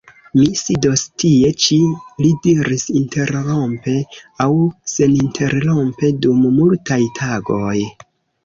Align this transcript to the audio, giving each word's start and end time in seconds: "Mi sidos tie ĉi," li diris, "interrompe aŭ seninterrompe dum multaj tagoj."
"Mi 0.37 0.45
sidos 0.59 1.01
tie 1.23 1.49
ĉi," 1.65 1.77
li 2.25 2.31
diris, 2.47 2.85
"interrompe 3.01 3.95
aŭ 4.47 4.49
seninterrompe 4.95 6.11
dum 6.25 6.41
multaj 6.59 7.03
tagoj." 7.21 7.79